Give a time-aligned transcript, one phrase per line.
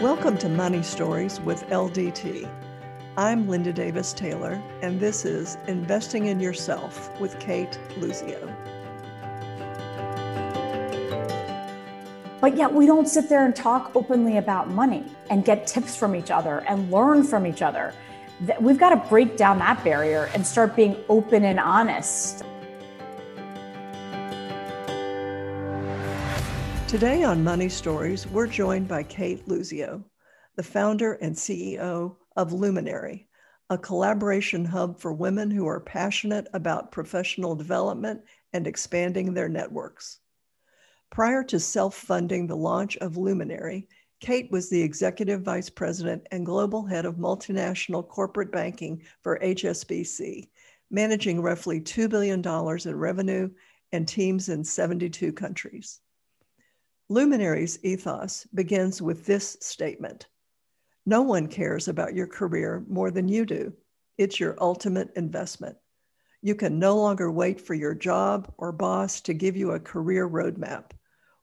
[0.00, 2.48] Welcome to Money Stories with LDT.
[3.18, 8.50] I'm Linda Davis Taylor, and this is Investing in Yourself with Kate Luzio.
[12.40, 16.16] But yet, we don't sit there and talk openly about money and get tips from
[16.16, 17.92] each other and learn from each other.
[18.58, 22.42] We've got to break down that barrier and start being open and honest.
[26.90, 30.02] Today on Money Stories, we're joined by Kate Luzio,
[30.56, 33.28] the founder and CEO of Luminary,
[33.70, 38.22] a collaboration hub for women who are passionate about professional development
[38.52, 40.18] and expanding their networks.
[41.10, 43.86] Prior to self funding the launch of Luminary,
[44.18, 50.48] Kate was the executive vice president and global head of multinational corporate banking for HSBC,
[50.90, 53.48] managing roughly $2 billion in revenue
[53.92, 56.00] and teams in 72 countries.
[57.10, 60.28] Luminary's ethos begins with this statement
[61.04, 63.72] No one cares about your career more than you do.
[64.16, 65.76] It's your ultimate investment.
[66.40, 70.28] You can no longer wait for your job or boss to give you a career
[70.28, 70.92] roadmap.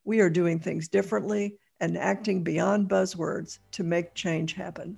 [0.05, 4.97] We are doing things differently and acting beyond buzzwords to make change happen.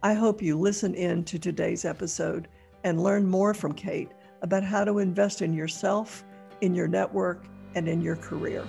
[0.00, 2.46] I hope you listen in to today's episode
[2.84, 6.22] and learn more from Kate about how to invest in yourself,
[6.60, 8.64] in your network, and in your career.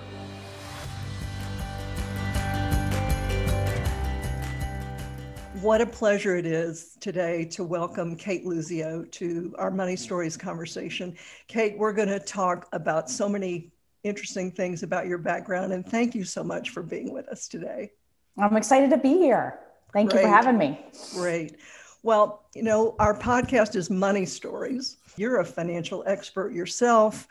[5.62, 11.16] What a pleasure it is today to welcome Kate Luzio to our Money Stories conversation.
[11.48, 13.72] Kate, we're going to talk about so many
[14.04, 17.90] interesting things about your background, and thank you so much for being with us today.
[18.38, 19.58] I'm excited to be here.
[19.92, 20.20] Thank Great.
[20.20, 20.80] you for having me.
[21.14, 21.56] Great.
[22.04, 24.98] Well, you know, our podcast is Money Stories.
[25.16, 27.26] You're a financial expert yourself,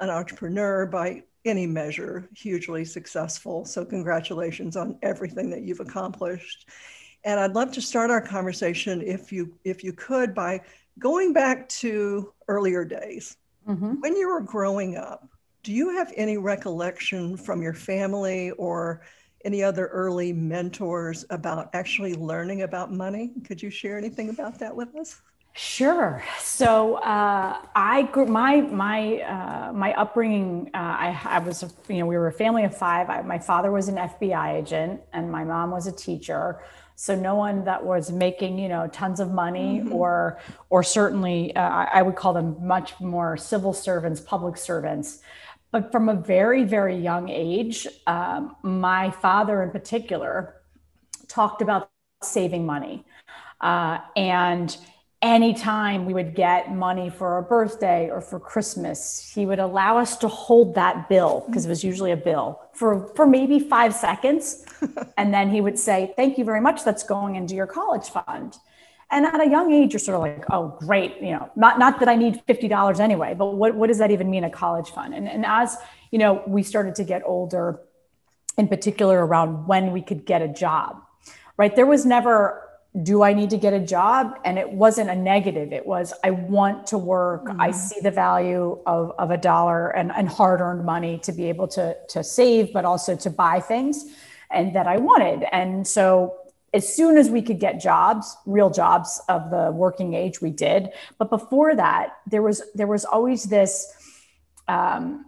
[0.00, 3.64] an entrepreneur by any measure, hugely successful.
[3.64, 6.68] So, congratulations on everything that you've accomplished.
[7.24, 10.60] And I'd love to start our conversation, if you if you could, by
[10.98, 13.36] going back to earlier days.
[13.68, 14.00] Mm-hmm.
[14.00, 15.28] When you were growing up,
[15.62, 19.02] do you have any recollection from your family or
[19.44, 23.32] any other early mentors about actually learning about money?
[23.44, 25.20] Could you share anything about that with us?
[25.52, 26.22] Sure.
[26.38, 30.70] So uh, I grew my my uh, my upbringing.
[30.72, 33.10] Uh, I, I was you know we were a family of five.
[33.10, 36.60] I, my father was an FBI agent and my mom was a teacher.
[37.00, 39.90] So no one that was making, you know, tons of money mm-hmm.
[39.94, 45.20] or, or certainly uh, I would call them much more civil servants, public servants.
[45.72, 50.56] But from a very, very young age, um, my father in particular
[51.26, 51.90] talked about
[52.22, 53.06] saving money.
[53.62, 54.76] Uh, and
[55.22, 60.16] anytime we would get money for a birthday or for Christmas, he would allow us
[60.18, 64.64] to hold that bill because it was usually a bill for, for maybe five seconds.
[65.18, 66.84] and then he would say, Thank you very much.
[66.84, 68.56] That's going into your college fund.
[69.12, 71.20] And at a young age, you're sort of like, oh, great.
[71.20, 74.30] You know, not, not that I need $50 anyway, but what, what does that even
[74.30, 75.14] mean, a college fund?
[75.14, 75.76] And, and as,
[76.12, 77.80] you know, we started to get older,
[78.56, 81.02] in particular around when we could get a job,
[81.56, 81.74] right?
[81.74, 82.69] There was never
[83.02, 84.38] do I need to get a job?
[84.44, 85.72] And it wasn't a negative.
[85.72, 87.44] It was, I want to work.
[87.44, 87.60] Mm-hmm.
[87.60, 91.48] I see the value of, of a dollar and, and hard earned money to be
[91.48, 94.06] able to, to save, but also to buy things
[94.50, 95.46] and that I wanted.
[95.52, 96.36] And so
[96.74, 100.88] as soon as we could get jobs, real jobs of the working age, we did.
[101.18, 103.86] But before that, there was, there was always this,
[104.66, 105.26] um,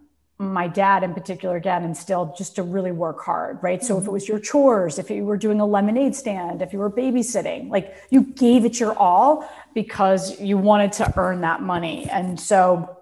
[0.51, 3.87] my dad in particular again instilled just to really work hard right mm-hmm.
[3.87, 4.13] so if it mm-hmm.
[4.13, 7.95] was your chores if you were doing a lemonade stand if you were babysitting like
[8.09, 12.97] you gave it your all because you wanted to earn that money and so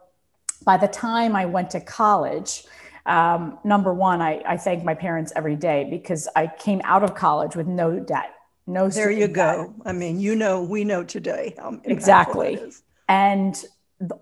[0.66, 2.66] by the time i went to college
[3.08, 7.16] um, number one I, I thank my parents every day because i came out of
[7.16, 8.36] college with no debt
[8.68, 9.76] no there you go debt.
[9.86, 12.60] i mean you know we know today exactly
[13.08, 13.66] and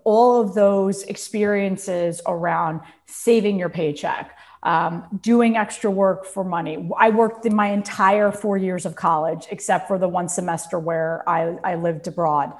[0.04, 6.90] all of those experiences around saving your paycheck, um, doing extra work for money.
[6.98, 11.28] I worked in my entire four years of college, except for the one semester where
[11.28, 12.52] I, I lived abroad.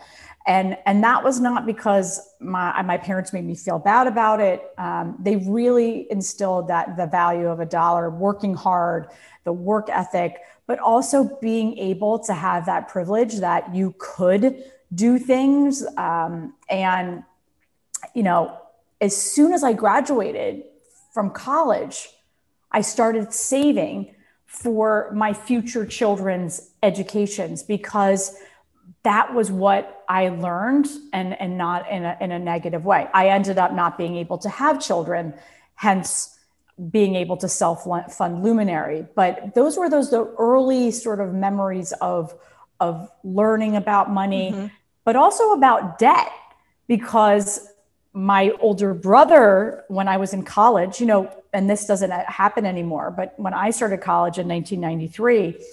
[0.46, 4.62] And, and that was not because my, my parents made me feel bad about it.
[4.78, 9.08] Um, they really instilled that the value of a dollar, working hard,
[9.44, 14.64] the work ethic, but also being able to have that privilege that you could
[14.94, 15.87] do things.
[15.96, 17.22] Um, and,
[18.14, 18.58] you know,
[19.00, 20.64] as soon as I graduated
[21.12, 22.08] from college,
[22.70, 24.14] I started saving
[24.46, 28.37] for my future children's educations because
[29.02, 33.08] that was what I learned and, and not in a, in a negative way.
[33.14, 35.34] I ended up not being able to have children,
[35.75, 36.37] hence
[36.90, 39.06] being able to self fund Luminary.
[39.14, 42.34] But those were those the early sort of memories of
[42.81, 44.66] of learning about money, mm-hmm.
[45.05, 46.31] But also about debt
[46.87, 47.69] because
[48.12, 53.12] my older brother when I was in college, you know, and this doesn't happen anymore,
[53.17, 55.64] but when I started college in 1993,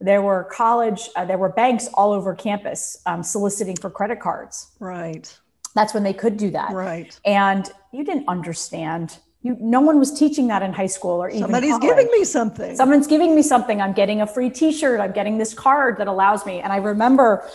[0.00, 4.68] there were college, uh, there were banks all over campus um, soliciting for credit cards.
[4.78, 5.36] Right.
[5.74, 6.72] That's when they could do that.
[6.72, 7.18] Right.
[7.24, 9.18] And you didn't understand.
[9.42, 11.82] You, no one was teaching that in high school or even somebody's college.
[11.82, 12.76] Somebody's giving me something.
[12.76, 13.80] Someone's giving me something.
[13.80, 15.00] I'm getting a free T-shirt.
[15.00, 16.60] I'm getting this card that allows me.
[16.60, 17.48] And I remember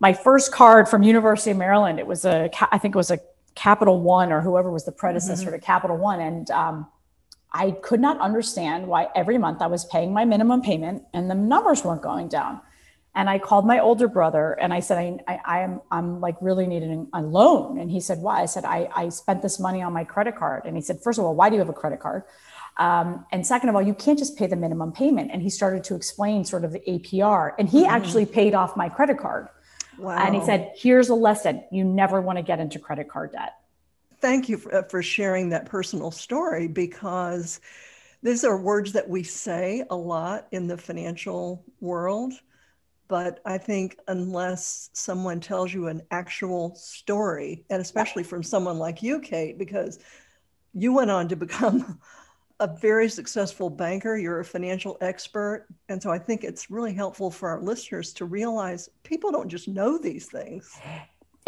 [0.00, 1.98] my first card from University of Maryland.
[1.98, 3.20] It was a, I think it was a
[3.54, 5.54] Capital One or whoever was the predecessor mm-hmm.
[5.54, 6.86] to Capital One, and um,
[7.52, 11.34] I could not understand why every month I was paying my minimum payment and the
[11.34, 12.60] numbers weren't going down.
[13.14, 16.36] And I called my older brother and I said, I, I, I am, I'm like
[16.40, 17.80] really needing a loan.
[17.80, 18.40] And he said, why?
[18.40, 20.62] I said, I, I spent this money on my credit card.
[20.64, 22.22] And he said, first of all, why do you have a credit card?
[22.76, 25.32] Um, and second of all, you can't just pay the minimum payment.
[25.32, 27.52] And he started to explain sort of the APR.
[27.58, 27.90] And he mm-hmm.
[27.90, 29.48] actually paid off my credit card.
[30.00, 30.16] Wow.
[30.18, 31.64] And he said, here's a lesson.
[31.70, 33.54] You never want to get into credit card debt
[34.20, 37.60] thank you for, uh, for sharing that personal story because
[38.22, 42.32] these are words that we say a lot in the financial world.
[43.08, 49.02] But I think unless someone tells you an actual story, and especially from someone like
[49.02, 49.98] you, Kate, because
[50.74, 51.98] you went on to become
[52.60, 55.66] a very successful banker, you're a financial expert.
[55.88, 59.66] And so I think it's really helpful for our listeners to realize people don't just
[59.66, 60.78] know these things.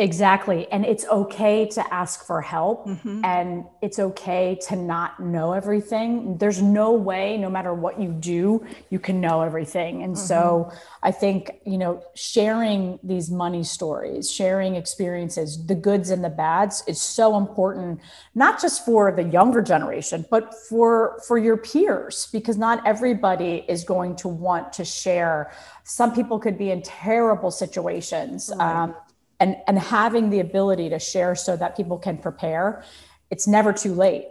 [0.02, 0.66] Exactly.
[0.72, 3.24] And it's okay to ask for help mm-hmm.
[3.24, 6.38] and it's okay to not know everything.
[6.38, 10.02] There's no way, no matter what you do, you can know everything.
[10.02, 10.26] And mm-hmm.
[10.26, 10.72] so
[11.04, 16.82] I think, you know, sharing these money stories, sharing experiences, the goods and the bads
[16.88, 18.00] is so important,
[18.34, 23.84] not just for the younger generation, but for for your peers, because not everybody is
[23.84, 25.52] going to want to share.
[25.84, 28.50] Some people could be in terrible situations.
[28.58, 28.96] Um,
[29.42, 32.82] and and having the ability to share so that people can prepare
[33.30, 34.26] it's never too late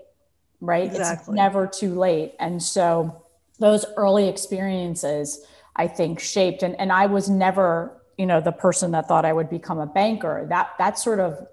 [0.61, 0.85] right?
[0.85, 1.33] Exactly.
[1.33, 2.35] it's never too late.
[2.39, 3.23] And so
[3.59, 8.91] those early experiences i think shaped and, and i was never you know the person
[8.91, 10.47] that thought i would become a banker.
[10.49, 11.47] That that sort of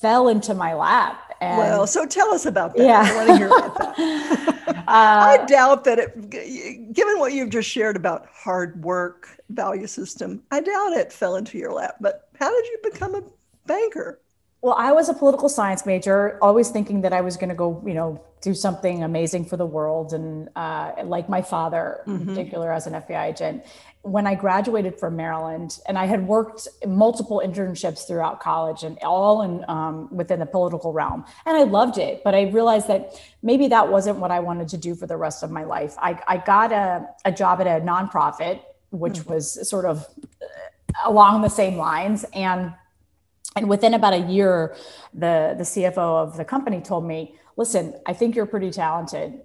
[0.00, 2.84] fell into my lap and, well so tell us about that.
[2.84, 3.02] Yeah.
[3.06, 4.56] i want to hear about that.
[4.70, 6.30] Uh, i doubt that it
[6.92, 11.58] given what you've just shared about hard work value system i doubt it fell into
[11.58, 13.22] your lap but how did you become a
[13.66, 14.20] banker?
[14.62, 17.82] Well, I was a political science major, always thinking that I was going to go,
[17.86, 20.12] you know, do something amazing for the world.
[20.12, 22.20] And uh, like my father, mm-hmm.
[22.20, 23.64] in particular, as an FBI agent,
[24.02, 29.42] when I graduated from Maryland, and I had worked multiple internships throughout college, and all
[29.42, 32.22] in um, within the political realm, and I loved it.
[32.24, 35.42] But I realized that maybe that wasn't what I wanted to do for the rest
[35.42, 35.96] of my life.
[35.98, 38.60] I, I got a, a job at a nonprofit,
[38.90, 39.34] which mm-hmm.
[39.34, 40.06] was sort of
[41.04, 42.24] along the same lines.
[42.32, 42.72] And
[43.56, 44.76] and within about a year
[45.12, 49.40] the the cfo of the company told me listen i think you're pretty talented.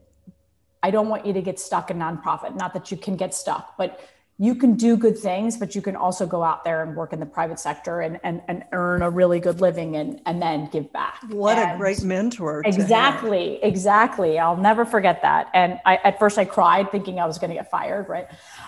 [0.84, 2.56] I don't want you to get stuck in nonprofit.
[2.56, 4.00] Not that you can get stuck but
[4.38, 7.20] you can do good things but you can also go out there and work in
[7.20, 10.94] the private sector and and, and earn a really good living and and then give
[10.94, 11.24] back.
[11.30, 14.38] What and a great mentor exactly exactly.
[14.38, 15.50] I'll never forget that.
[15.56, 18.28] And i at first i cried thinking i was going to get fired right?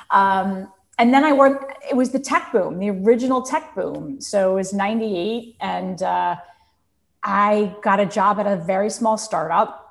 [0.09, 4.19] Um, and then I worked, it was the tech boom, the original tech boom.
[4.19, 5.55] So it was 98.
[5.61, 6.37] And uh,
[7.23, 9.83] I got a job at a very small startup.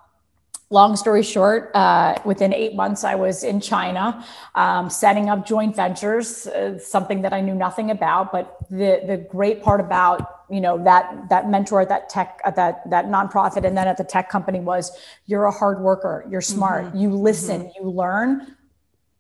[0.68, 5.76] Long story short, uh, within eight months, I was in China um, setting up joint
[5.76, 8.32] ventures, uh, something that I knew nothing about.
[8.32, 12.56] But the, the great part about you know that that mentor at that tech at
[12.56, 14.90] that that nonprofit and then at the tech company was
[15.26, 16.98] you're a hard worker, you're smart, mm-hmm.
[16.98, 17.84] you listen, mm-hmm.
[17.84, 18.55] you learn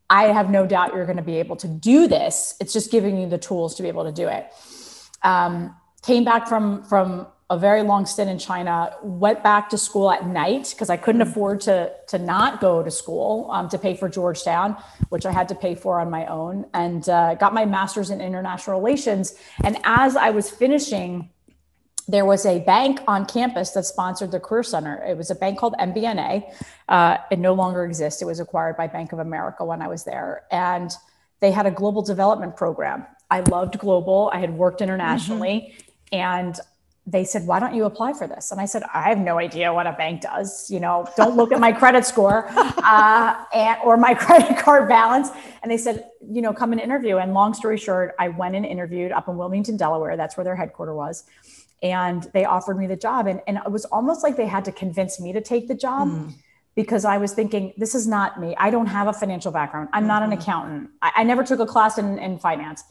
[0.08, 2.54] I have no doubt you're going to be able to do this.
[2.60, 4.50] It's just giving you the tools to be able to do it.
[5.22, 8.94] Um, came back from from a very long stint in China.
[9.02, 12.90] Went back to school at night because I couldn't afford to to not go to
[12.90, 14.76] school um, to pay for Georgetown,
[15.08, 18.20] which I had to pay for on my own, and uh, got my master's in
[18.20, 19.34] international relations.
[19.64, 21.30] And as I was finishing
[22.08, 25.02] there was a bank on campus that sponsored the Career Center.
[25.04, 26.52] It was a bank called MBNA.
[26.88, 28.22] Uh, it no longer exists.
[28.22, 30.44] It was acquired by Bank of America when I was there.
[30.50, 30.92] And
[31.40, 33.06] they had a global development program.
[33.28, 35.74] I loved global, I had worked internationally.
[35.74, 36.16] Mm-hmm.
[36.16, 36.60] And
[37.08, 38.52] they said, Why don't you apply for this?
[38.52, 40.70] And I said, I have no idea what a bank does.
[40.70, 45.30] You know, don't look at my credit score uh, and, or my credit card balance.
[45.62, 47.16] And they said, You know, come and interview.
[47.16, 50.16] And long story short, I went and interviewed up in Wilmington, Delaware.
[50.16, 51.24] That's where their headquarters was
[51.82, 54.72] and they offered me the job and, and it was almost like they had to
[54.72, 56.32] convince me to take the job mm.
[56.74, 58.54] because I was thinking, this is not me.
[58.58, 59.88] I don't have a financial background.
[59.92, 60.08] I'm mm-hmm.
[60.08, 60.40] not an mm-hmm.
[60.40, 60.90] accountant.
[61.02, 62.82] I, I, never took a class in, in finance.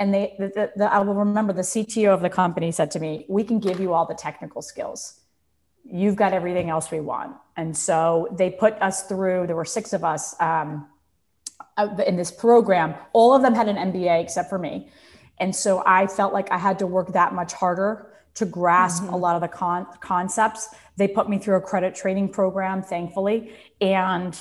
[0.00, 3.00] And they, the, the, the, I will remember the CTO of the company said to
[3.00, 5.20] me, we can give you all the technical skills.
[5.84, 7.36] You've got everything else we want.
[7.56, 10.88] And so they put us through, there were six of us um,
[12.04, 12.94] in this program.
[13.12, 14.88] All of them had an MBA except for me.
[15.38, 19.14] And so I felt like I had to work that much harder to grasp mm-hmm.
[19.14, 20.68] a lot of the con- concepts.
[20.96, 23.52] They put me through a credit training program, thankfully.
[23.80, 24.38] And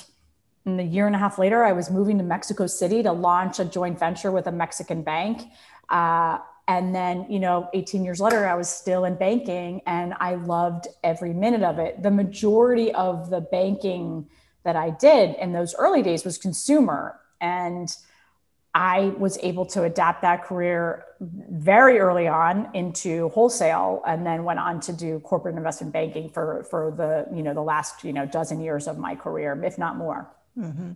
[0.66, 3.60] in a year and a half later, I was moving to Mexico City to launch
[3.60, 5.44] a joint venture with a Mexican bank.
[5.90, 10.36] Uh, and then, you know, 18 years later, I was still in banking and I
[10.36, 12.02] loved every minute of it.
[12.02, 14.30] The majority of the banking
[14.64, 17.20] that I did in those early days was consumer.
[17.42, 17.94] And
[18.74, 24.60] I was able to adapt that career very early on into wholesale and then went
[24.60, 28.26] on to do corporate investment banking for, for the, you know, the last, you know,
[28.26, 30.32] dozen years of my career, if not more.
[30.58, 30.92] Mm-hmm.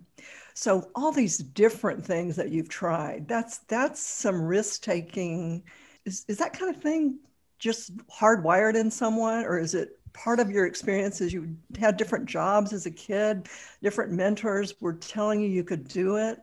[0.54, 5.62] So all these different things that you've tried, that's, that's some risk taking.
[6.06, 7.18] Is, is that kind of thing
[7.58, 12.72] just hardwired in someone or is it part of your experiences you had different jobs
[12.72, 13.48] as a kid
[13.82, 16.38] different mentors were telling you you could do it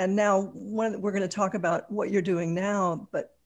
[0.00, 3.36] and now when we're going to talk about what you're doing now but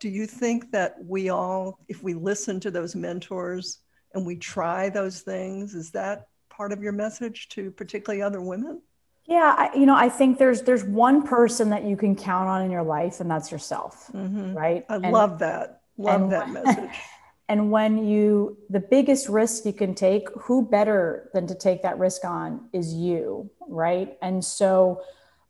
[0.00, 3.80] do you think that we all if we listen to those mentors
[4.14, 8.80] and we try those things is that part of your message to particularly other women?
[9.26, 12.62] Yeah I, you know i think there's there's one person that you can count on
[12.62, 14.54] in your life and that's yourself mm-hmm.
[14.54, 14.84] right?
[14.88, 15.82] I and, love that.
[15.98, 16.96] Love that message.
[17.50, 21.98] and when you the biggest risk you can take who better than to take that
[21.98, 24.16] risk on is you right?
[24.22, 25.02] And so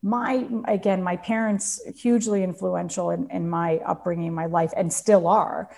[0.03, 5.69] my again my parents hugely influential in, in my upbringing my life and still are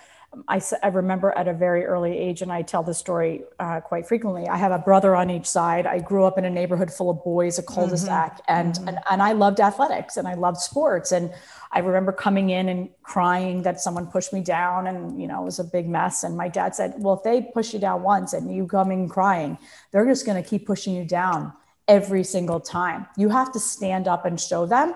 [0.49, 4.07] I, I remember at a very early age and i tell the story uh, quite
[4.07, 7.11] frequently i have a brother on each side i grew up in a neighborhood full
[7.11, 8.43] of boys a cul-de-sac mm-hmm.
[8.53, 8.89] And, mm-hmm.
[8.89, 11.35] and and i loved athletics and i loved sports and
[11.73, 15.45] i remember coming in and crying that someone pushed me down and you know it
[15.45, 18.33] was a big mess and my dad said well if they push you down once
[18.33, 19.59] and you come in crying
[19.91, 21.53] they're just going to keep pushing you down
[21.93, 23.07] every single time.
[23.19, 24.95] You have to stand up and show them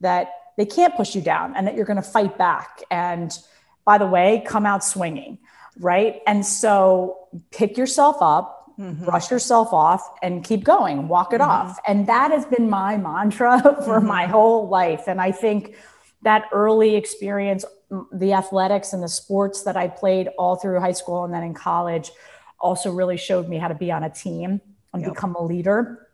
[0.00, 2.82] that they can't push you down and that you're going to fight back.
[2.90, 3.38] And
[3.84, 5.38] by the way, come out swinging,
[5.78, 6.22] right?
[6.26, 9.04] And so pick yourself up, mm-hmm.
[9.04, 11.50] brush yourself off, and keep going, walk it mm-hmm.
[11.50, 11.78] off.
[11.86, 14.06] And that has been my mantra for mm-hmm.
[14.06, 15.04] my whole life.
[15.06, 15.76] And I think
[16.22, 17.66] that early experience,
[18.10, 21.52] the athletics and the sports that I played all through high school and then in
[21.52, 22.10] college
[22.58, 24.62] also really showed me how to be on a team
[24.94, 25.12] and yep.
[25.12, 26.07] become a leader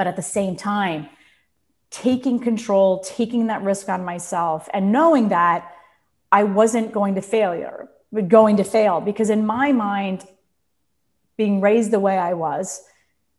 [0.00, 1.10] but at the same time,
[1.90, 5.74] taking control, taking that risk on myself, and knowing that
[6.32, 7.86] I wasn't going to failure,
[8.28, 10.24] going to fail, because in my mind,
[11.36, 12.82] being raised the way I was,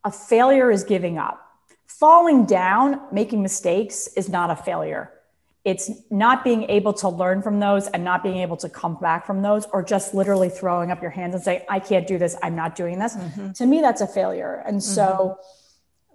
[0.04, 1.44] a failure is giving up.
[1.88, 5.12] Falling down, making mistakes is not a failure.
[5.66, 9.26] It's not being able to learn from those and not being able to come back
[9.26, 12.36] from those, or just literally throwing up your hands and say, I can't do this.
[12.44, 13.16] I'm not doing this.
[13.16, 13.54] Mm-hmm.
[13.54, 14.62] To me, that's a failure.
[14.68, 15.48] And so, mm-hmm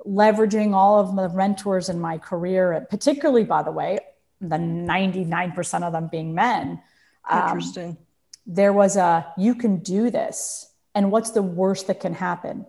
[0.07, 3.99] leveraging all of the mentors in my career, particularly, by the way,
[4.41, 6.81] the 99% of them being men.
[7.29, 7.89] Um, Interesting.
[7.89, 7.99] Um,
[8.47, 10.73] there was a, you can do this.
[10.95, 12.67] And what's the worst that can happen?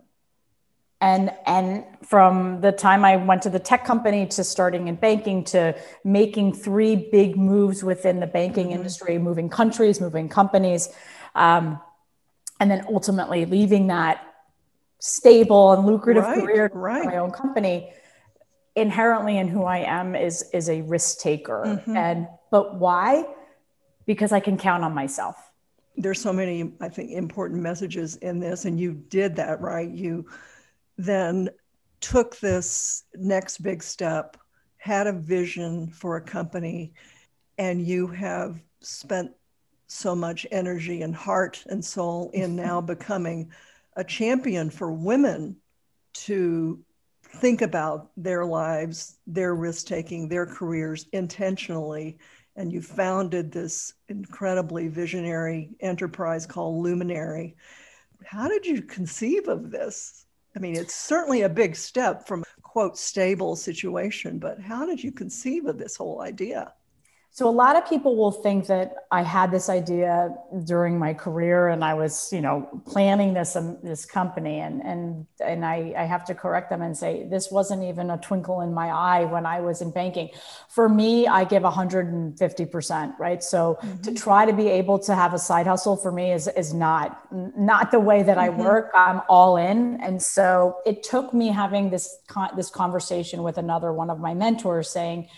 [1.00, 5.44] And, and from the time I went to the tech company to starting in banking
[5.46, 8.78] to making three big moves within the banking mm-hmm.
[8.78, 10.90] industry, moving countries, moving companies,
[11.36, 11.80] um,
[12.60, 14.27] and then ultimately leaving that
[15.00, 17.06] stable and lucrative right, career right.
[17.06, 17.92] my own company
[18.76, 21.96] inherently in who i am is is a risk taker mm-hmm.
[21.96, 23.26] and but why
[24.06, 25.52] because i can count on myself
[25.98, 30.26] there's so many i think important messages in this and you did that right you
[30.98, 31.50] then
[32.00, 34.38] took this next big step
[34.78, 36.94] had a vision for a company
[37.58, 39.32] and you have spent
[39.88, 43.52] so much energy and heart and soul in now becoming
[43.98, 45.58] a champion for women
[46.14, 46.80] to
[47.24, 52.18] think about their lives, their risk taking, their careers intentionally.
[52.56, 57.56] And you founded this incredibly visionary enterprise called Luminary.
[58.24, 60.26] How did you conceive of this?
[60.56, 65.12] I mean, it's certainly a big step from quote stable situation, but how did you
[65.12, 66.74] conceive of this whole idea?
[67.38, 71.68] So a lot of people will think that I had this idea during my career
[71.68, 76.06] and I was, you know, planning this um, this company and and and I, I
[76.06, 79.46] have to correct them and say this wasn't even a twinkle in my eye when
[79.46, 80.32] I was in banking.
[80.68, 83.44] For me, I give 150%, right?
[83.44, 84.02] So mm-hmm.
[84.02, 87.22] to try to be able to have a side hustle for me is is not
[87.32, 88.62] not the way that mm-hmm.
[88.62, 88.90] I work.
[88.96, 90.02] I'm all in.
[90.02, 94.34] And so it took me having this con- this conversation with another one of my
[94.34, 95.30] mentors saying,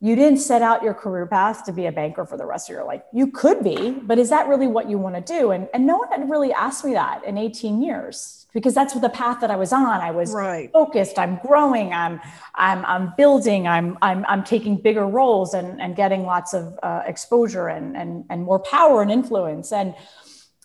[0.00, 2.74] you didn't set out your career path to be a banker for the rest of
[2.74, 3.02] your life.
[3.12, 5.52] You could be, but is that really what you want to do?
[5.52, 9.08] And, and no one had really asked me that in 18 years because that's the
[9.08, 9.86] path that I was on.
[9.86, 10.70] I was right.
[10.70, 11.18] focused.
[11.18, 11.94] I'm growing.
[11.94, 12.20] I'm,
[12.54, 13.66] I'm, I'm building.
[13.66, 18.24] I'm, I'm, I'm taking bigger roles and, and getting lots of uh, exposure and, and,
[18.28, 19.72] and more power and influence.
[19.72, 19.94] And,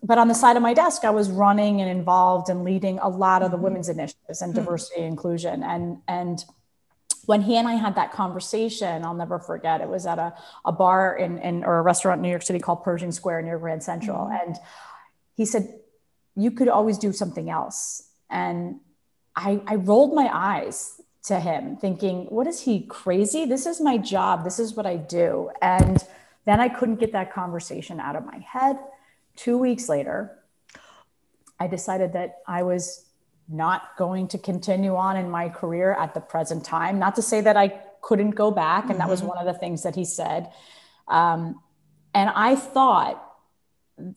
[0.04, 3.08] but on the side of my desk, I was running and involved and leading a
[3.08, 3.66] lot of the mm-hmm.
[3.66, 4.64] women's initiatives and mm-hmm.
[4.64, 5.64] diversity and inclusion.
[5.64, 6.44] And, and,
[7.26, 9.82] when he and I had that conversation, I'll never forget.
[9.82, 10.34] It was at a,
[10.66, 13.60] a bar in, in or a restaurant in New York City called Pershing Square near
[13.60, 14.26] Grand Central.
[14.26, 14.50] Mm-hmm.
[14.50, 14.56] And
[15.36, 15.80] he said,
[16.36, 18.10] You could always do something else.
[18.30, 18.80] And
[19.36, 23.46] I, I rolled my eyes to him, thinking, What is he crazy?
[23.46, 24.44] This is my job.
[24.44, 25.52] This is what I do.
[25.62, 26.04] And
[26.46, 28.80] then I couldn't get that conversation out of my head.
[29.36, 30.40] Two weeks later,
[31.60, 33.06] I decided that I was
[33.52, 37.00] not going to continue on in my career at the present time.
[37.00, 39.00] Not to say that I couldn't go back, and mm-hmm.
[39.00, 39.30] that was mm-hmm.
[39.30, 40.52] one of the things that he said.
[41.08, 41.62] Um,
[42.14, 43.28] and I thought,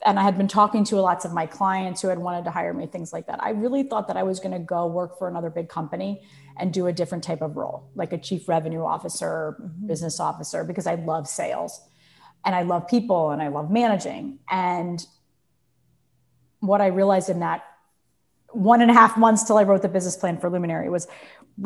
[0.05, 2.73] and I had been talking to lots of my clients who had wanted to hire
[2.73, 3.43] me, things like that.
[3.43, 6.23] I really thought that I was going to go work for another big company
[6.57, 9.87] and do a different type of role, like a chief revenue officer, mm-hmm.
[9.87, 11.81] business officer, because I love sales
[12.45, 14.39] and I love people and I love managing.
[14.51, 15.05] And
[16.61, 17.65] what I realized in that
[18.55, 21.09] one and a half months till I wrote the business plan for Luminary was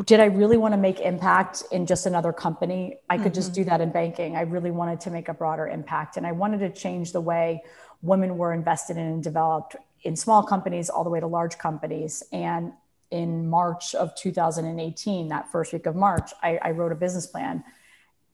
[0.05, 2.97] did I really want to make impact in just another company?
[3.09, 3.33] I could mm-hmm.
[3.33, 4.35] just do that in banking.
[4.35, 7.63] I really wanted to make a broader impact and I wanted to change the way
[8.01, 12.23] women were invested in and developed in small companies all the way to large companies.
[12.31, 12.73] And
[13.11, 17.63] in March of 2018, that first week of March, I, I wrote a business plan.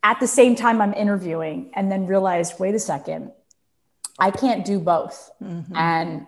[0.03, 3.31] At the same time, I'm interviewing and then realized, wait a second,
[4.19, 5.31] I can't do both.
[5.41, 5.75] Mm-hmm.
[5.75, 6.27] And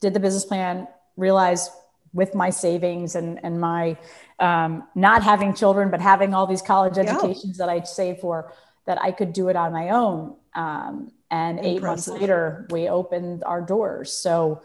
[0.00, 0.86] did the business plan,
[1.20, 1.70] realized
[2.12, 3.96] with my savings and, and my
[4.40, 7.66] um, not having children, but having all these college educations yeah.
[7.66, 8.52] that I'd saved for,
[8.86, 10.34] that I could do it on my own.
[10.54, 11.76] Um, and Impressive.
[11.76, 14.12] eight months later, we opened our doors.
[14.12, 14.62] So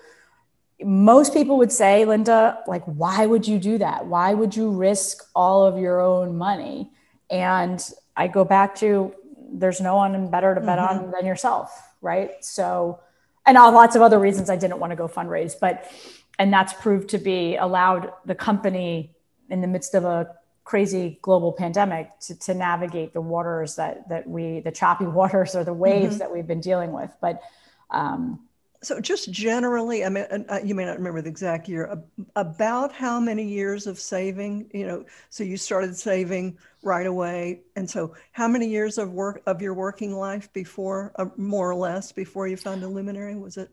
[0.82, 4.08] most people would say, Linda, like, why would you do that?
[4.08, 6.90] Why would you risk all of your own money?
[7.30, 7.80] And
[8.18, 9.14] I go back to
[9.52, 11.06] there's no one better to bet mm-hmm.
[11.06, 11.70] on than yourself,
[12.02, 12.32] right?
[12.44, 13.00] So,
[13.46, 15.92] and lots of other reasons I didn't want to go fundraise, but
[16.40, 19.12] and that's proved to be allowed the company
[19.50, 24.28] in the midst of a crazy global pandemic to, to navigate the waters that that
[24.28, 26.18] we the choppy waters or the waves mm-hmm.
[26.20, 27.12] that we've been dealing with.
[27.22, 27.42] But
[27.92, 28.40] um,
[28.84, 31.98] so just generally i mean uh, you may not remember the exact year
[32.36, 37.62] about how many years of saving you know so you started saving right away.
[37.76, 41.76] And so how many years of work of your working life before uh, more or
[41.76, 43.36] less before you found a luminary?
[43.36, 43.70] Was it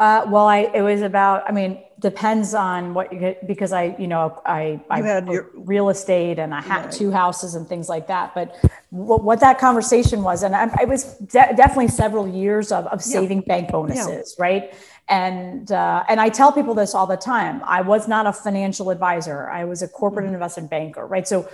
[0.00, 1.44] uh, well, I it was about.
[1.46, 5.50] I mean, depends on what you get because I, you know, I I had your,
[5.54, 8.34] real estate and I had two houses and things like that.
[8.34, 8.56] But
[8.88, 13.02] what, what that conversation was, and I, it was de- definitely several years of of
[13.02, 13.48] saving yeah.
[13.48, 14.42] bank bonuses, yeah.
[14.42, 14.74] right?
[15.10, 17.60] And uh, and I tell people this all the time.
[17.66, 19.50] I was not a financial advisor.
[19.50, 20.34] I was a corporate mm-hmm.
[20.34, 21.28] investment banker, right?
[21.28, 21.46] So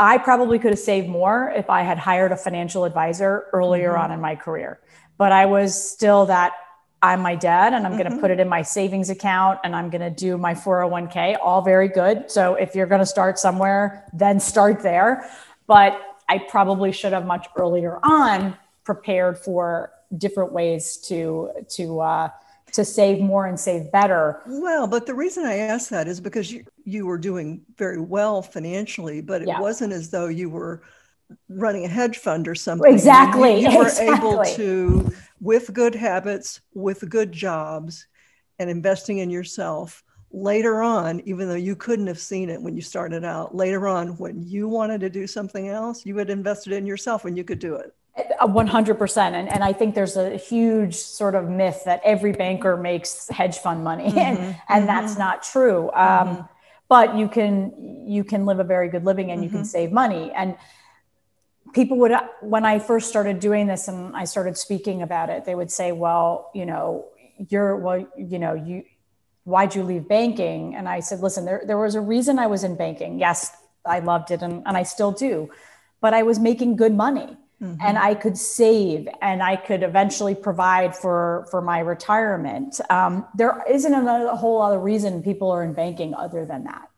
[0.00, 4.02] I probably could have saved more if I had hired a financial advisor earlier mm-hmm.
[4.02, 4.80] on in my career.
[5.16, 6.54] But I was still that
[7.04, 8.00] I'm my dad and I'm mm-hmm.
[8.00, 11.36] going to put it in my savings account and I'm going to do my 401k.
[11.42, 12.30] All very good.
[12.30, 15.28] So if you're going to start somewhere, then start there.
[15.66, 22.28] But I probably should have much earlier on prepared for different ways to to uh,
[22.72, 24.40] to save more and save better.
[24.46, 28.40] Well, but the reason I ask that is because you you were doing very well
[28.40, 29.60] financially, but it yeah.
[29.60, 30.82] wasn't as though you were
[31.48, 32.92] running a hedge fund or something.
[32.92, 33.60] Exactly.
[33.60, 34.30] You, were exactly.
[34.30, 38.06] able to with good habits, with good jobs,
[38.58, 42.82] and investing in yourself later on, even though you couldn't have seen it when you
[42.82, 46.86] started out, later on, when you wanted to do something else, you had invested in
[46.86, 47.94] yourself and you could do it.
[48.40, 53.28] 100% and, and i think there's a huge sort of myth that every banker makes
[53.28, 54.86] hedge fund money mm-hmm, and, and mm-hmm.
[54.86, 56.42] that's not true um, mm-hmm.
[56.88, 57.72] but you can
[58.06, 59.66] you can live a very good living and you can mm-hmm.
[59.66, 60.56] save money and
[61.74, 65.54] people would when i first started doing this and i started speaking about it they
[65.54, 67.06] would say well you know
[67.48, 68.82] you're well you know you
[69.44, 72.64] why'd you leave banking and i said listen there, there was a reason i was
[72.64, 73.50] in banking yes
[73.84, 75.50] i loved it and, and i still do
[76.00, 77.80] but i was making good money mm-hmm.
[77.80, 82.80] and I could save and I could eventually provide for for my retirement.
[82.90, 86.88] Um, there isn't a whole other reason people are in banking other than that,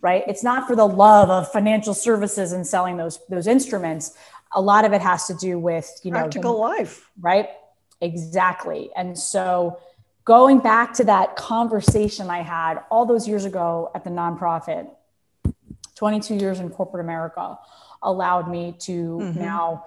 [0.00, 0.24] right?
[0.26, 4.16] It's not for the love of financial services and selling those those instruments.
[4.52, 7.48] A lot of it has to do with you know practical the, life, right?
[8.00, 9.78] Exactly, and so
[10.24, 14.88] going back to that conversation I had all those years ago at the nonprofit,
[15.96, 17.58] 22 years in corporate America
[18.02, 19.38] allowed me to mm-hmm.
[19.38, 19.84] now,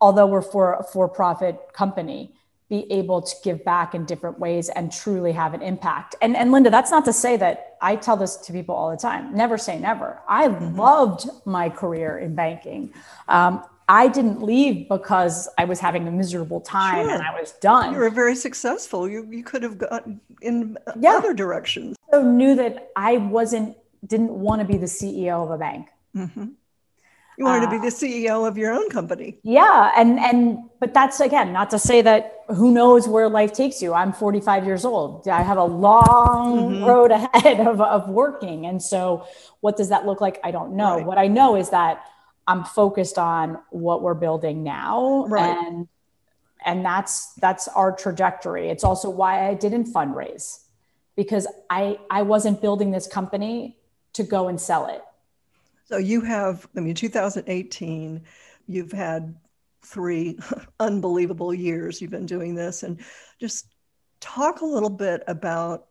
[0.00, 2.34] although we're for a for profit company,
[2.72, 6.14] be able to give back in different ways and truly have an impact.
[6.22, 8.96] And, and Linda, that's not to say that I tell this to people all the
[8.96, 10.20] time never say never.
[10.26, 10.80] I mm-hmm.
[10.80, 12.94] loved my career in banking.
[13.28, 17.14] Um, I didn't leave because I was having a miserable time sure.
[17.14, 17.92] and I was done.
[17.92, 19.06] You were very successful.
[19.06, 21.16] You you could have gone in yeah.
[21.16, 21.98] other directions.
[22.10, 25.88] So knew that I wasn't didn't want to be the CEO of a bank.
[26.16, 26.46] Mm-hmm.
[27.42, 29.36] You wanted uh, to be the CEO of your own company.
[29.42, 33.82] Yeah, and and but that's again not to say that who knows where life takes
[33.82, 33.92] you.
[33.92, 35.26] I'm 45 years old.
[35.26, 36.84] I have a long mm-hmm.
[36.84, 39.26] road ahead of of working, and so
[39.58, 40.38] what does that look like?
[40.44, 40.98] I don't know.
[40.98, 41.04] Right.
[41.04, 42.04] What I know is that
[42.46, 45.58] I'm focused on what we're building now right.
[45.66, 45.88] and
[46.64, 48.68] and that's that's our trajectory.
[48.68, 50.60] It's also why I didn't fundraise
[51.16, 53.78] because I I wasn't building this company
[54.12, 55.02] to go and sell it.
[55.92, 58.22] So you have I mean 2018
[58.66, 59.34] you've had
[59.84, 60.38] three
[60.80, 62.98] unbelievable years you've been doing this and
[63.38, 63.66] just
[64.18, 65.88] talk a little bit about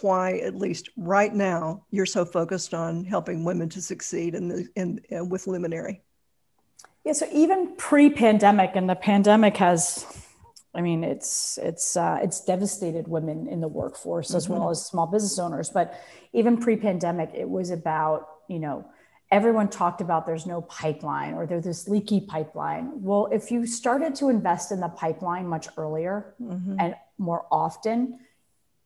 [0.00, 4.68] why, at least right now, you're so focused on helping women to succeed in the
[4.76, 6.02] in, in with Luminary.
[7.04, 10.06] Yeah, so even pre-pandemic, and the pandemic has,
[10.72, 14.36] I mean, it's it's uh, it's devastated women in the workforce mm-hmm.
[14.36, 15.68] as well as small business owners.
[15.68, 16.00] But
[16.32, 18.86] even pre-pandemic, it was about you know
[19.32, 22.90] everyone talked about there's no pipeline or there's this leaky pipeline.
[23.02, 26.76] Well, if you started to invest in the pipeline much earlier mm-hmm.
[26.78, 28.20] and more often,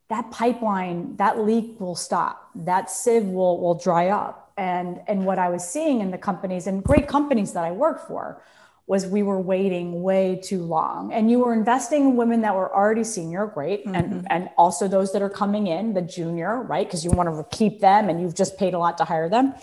[0.09, 2.48] that pipeline, that leak will stop.
[2.54, 4.52] That sieve will, will dry up.
[4.56, 8.06] And, and what I was seeing in the companies and great companies that I work
[8.06, 8.40] for
[8.87, 11.12] was we were waiting way too long.
[11.12, 13.85] And you were investing in women that were already senior, great.
[13.85, 13.94] Mm-hmm.
[13.96, 16.87] And, and also those that are coming in, the junior, right?
[16.87, 19.54] Because you want to keep them and you've just paid a lot to hire them.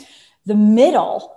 [0.45, 1.35] The middle,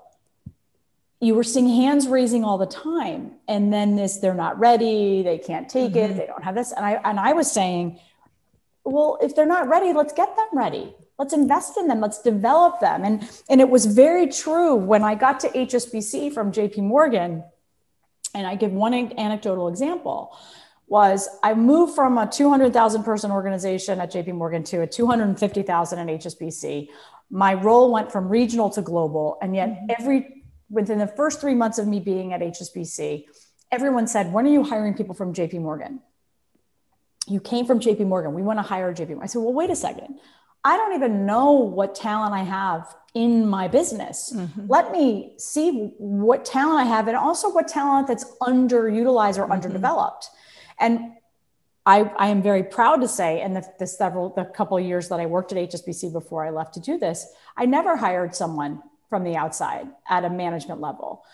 [1.20, 3.32] you were seeing hands raising all the time.
[3.48, 6.12] And then this, they're not ready, they can't take mm-hmm.
[6.12, 6.72] it, they don't have this.
[6.72, 8.00] And I and I was saying,
[8.84, 10.94] well, if they're not ready, let's get them ready.
[11.18, 12.00] Let's invest in them.
[12.00, 13.04] Let's develop them.
[13.04, 17.42] And, and it was very true when I got to HSBC from JP Morgan.
[18.34, 20.36] And I give one anecdotal example
[20.88, 26.18] was I moved from a 200,000 person organization at JP Morgan to a 250,000 in
[26.18, 26.88] HSBC.
[27.30, 29.38] My role went from regional to global.
[29.42, 29.86] And yet mm-hmm.
[29.98, 33.24] every, within the first three months of me being at HSBC,
[33.72, 36.00] everyone said, when are you hiring people from JP Morgan?
[37.26, 38.34] you came from JP Morgan.
[38.34, 39.22] We want to hire JP Morgan.
[39.22, 40.18] I said, well, wait a second.
[40.64, 44.32] I don't even know what talent I have in my business.
[44.34, 44.66] Mm-hmm.
[44.68, 49.52] Let me see what talent I have and also what talent that's underutilized or mm-hmm.
[49.52, 50.28] underdeveloped.
[50.78, 51.12] And
[51.86, 55.08] I, I, am very proud to say, in the, the several, the couple of years
[55.08, 58.82] that I worked at HSBC before I left to do this, I never hired someone
[59.08, 61.24] from the outside at a management level.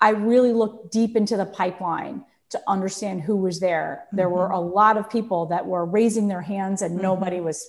[0.00, 4.06] I really looked deep into the pipeline to understand who was there.
[4.10, 4.34] There mm-hmm.
[4.34, 7.02] were a lot of people that were raising their hands and mm-hmm.
[7.02, 7.64] nobody was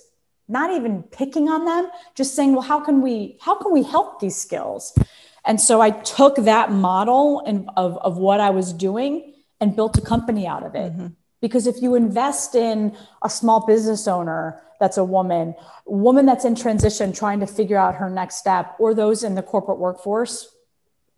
[0.48, 4.20] not even picking on them, just saying, well, how can we how can we help
[4.20, 4.98] these skills?
[5.44, 9.96] And so I took that model and of, of what I was doing and built
[9.98, 10.92] a company out of it.
[10.92, 11.06] Mm-hmm.
[11.42, 16.54] Because if you invest in a small business owner that's a woman, woman that's in
[16.54, 20.48] transition trying to figure out her next step, or those in the corporate workforce,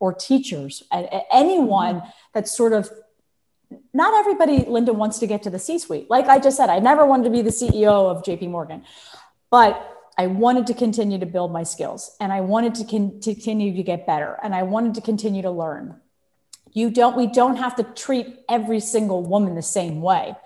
[0.01, 0.83] or teachers,
[1.33, 2.91] anyone that's sort of
[3.93, 6.11] not everybody, Linda, wants to get to the C suite.
[6.11, 8.85] Like I just said, I never wanted to be the CEO of JP Morgan,
[9.51, 13.35] but I wanted to continue to build my skills and I wanted to con- to
[13.35, 16.01] continue to get better and I wanted to continue to learn.
[16.75, 20.37] You don't, we don't have to treat every single woman the same way.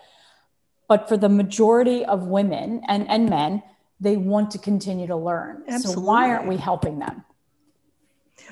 [0.87, 3.62] But for the majority of women and, and men,
[3.99, 5.64] they want to continue to learn.
[5.67, 6.03] Absolutely.
[6.03, 7.25] So why aren't we helping them?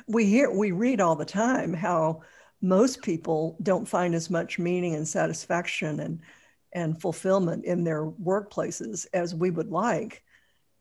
[0.08, 2.22] We hear, we read all the time how
[2.60, 6.20] most people don't find as much meaning and satisfaction and
[6.72, 10.22] and fulfillment in their workplaces as we would like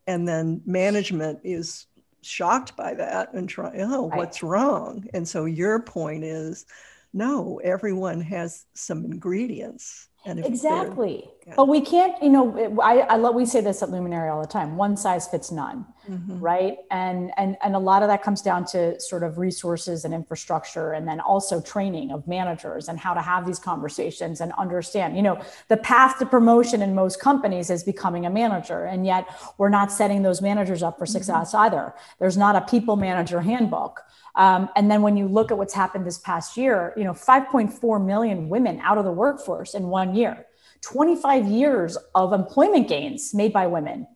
[0.08, 1.86] and then management is
[2.25, 4.17] shocked by that and try oh right.
[4.17, 6.65] what's wrong and so your point is
[7.13, 13.35] no everyone has some ingredients and exactly but we can't, you know, I, I love,
[13.35, 16.39] we say this at Luminary all the time, one size fits none, mm-hmm.
[16.39, 16.77] right?
[16.89, 20.93] And, and, and a lot of that comes down to sort of resources and infrastructure,
[20.93, 25.21] and then also training of managers and how to have these conversations and understand, you
[25.21, 28.85] know, the path to promotion in most companies is becoming a manager.
[28.85, 29.27] And yet
[29.59, 31.65] we're not setting those managers up for success mm-hmm.
[31.65, 31.93] either.
[32.17, 34.01] There's not a people manager handbook.
[34.36, 38.06] Um, and then when you look at what's happened this past year, you know, 5.4
[38.06, 40.45] million women out of the workforce in one year
[40.82, 44.08] 25 years of employment gains made by women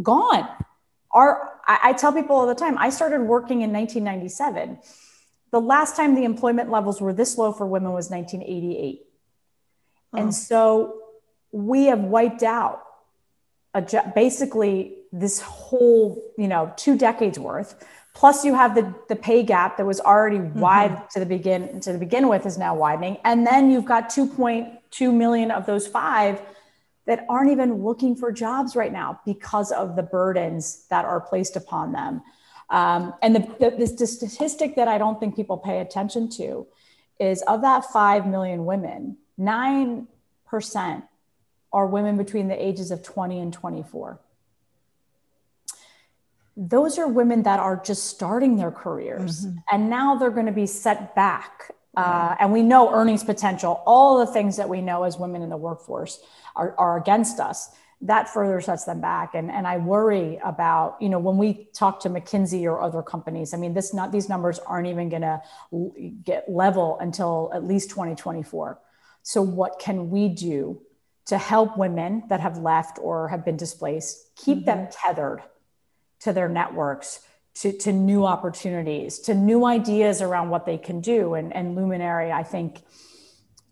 [0.00, 0.48] gone.
[1.10, 4.78] Our, I, I tell people all the time, I started working in 1997.
[5.50, 9.00] The last time the employment levels were this low for women was 1988.
[10.12, 10.18] Oh.
[10.18, 10.98] And so
[11.50, 12.82] we have wiped out
[13.74, 17.74] a, basically this whole, you know, two decades worth.
[18.14, 20.60] Plus you have the, the pay gap that was already mm-hmm.
[20.60, 23.16] wide to the begin to the begin with is now widening.
[23.24, 26.40] And then you've got 2.2 million of those five
[27.06, 31.56] that aren't even looking for jobs right now because of the burdens that are placed
[31.56, 32.22] upon them.
[32.70, 36.66] Um, and the, the, the statistic that I don't think people pay attention to
[37.18, 40.06] is of that 5 million women, 9%
[41.72, 44.20] are women between the ages of 20 and 24.
[46.56, 49.58] Those are women that are just starting their careers mm-hmm.
[49.70, 51.72] and now they're going to be set back.
[51.94, 55.50] Uh, and we know earnings potential, all the things that we know as women in
[55.50, 56.20] the workforce
[56.56, 57.70] are, are against us
[58.02, 62.00] that further sets them back and, and i worry about you know when we talk
[62.00, 65.40] to mckinsey or other companies i mean this not these numbers aren't even going to
[66.24, 68.78] get level until at least 2024
[69.22, 70.80] so what can we do
[71.24, 74.66] to help women that have left or have been displaced keep mm-hmm.
[74.66, 75.40] them tethered
[76.22, 77.20] to their networks
[77.54, 82.32] to, to new opportunities to new ideas around what they can do and, and luminary
[82.32, 82.82] i think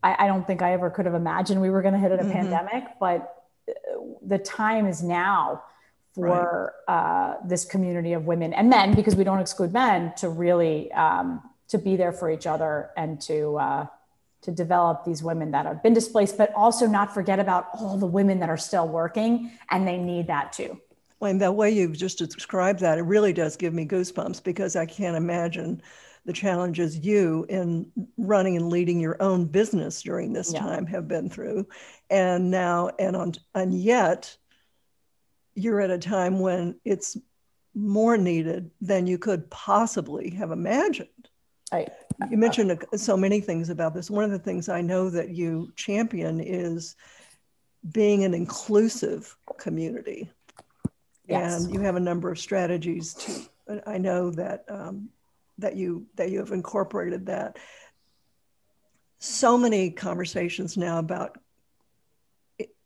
[0.02, 2.16] I, I don't think i ever could have imagined we were going to hit a
[2.18, 2.32] mm-hmm.
[2.32, 3.40] pandemic but
[4.22, 5.62] the time is now
[6.14, 6.94] for right.
[6.94, 11.40] uh, this community of women and men, because we don't exclude men, to really um,
[11.68, 13.86] to be there for each other and to uh,
[14.42, 18.06] to develop these women that have been displaced, but also not forget about all the
[18.06, 20.80] women that are still working, and they need that too.
[21.20, 24.86] And the way you've just described that, it really does give me goosebumps because I
[24.86, 25.82] can't imagine
[26.24, 30.60] the challenges you in running and leading your own business during this yeah.
[30.60, 31.66] time have been through.
[32.08, 34.36] And now and on and yet
[35.54, 37.16] you're at a time when it's
[37.74, 41.08] more needed than you could possibly have imagined.
[41.72, 41.86] I,
[42.30, 44.10] you mentioned so many things about this.
[44.10, 46.96] One of the things i know that you champion is
[47.92, 50.30] being an inclusive community
[51.30, 51.64] yes.
[51.64, 55.08] and you have a number of strategies to i know that um,
[55.58, 57.58] that you that you have incorporated that
[59.18, 61.38] so many conversations now about